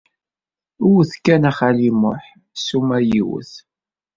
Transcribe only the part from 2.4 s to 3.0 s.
ssuma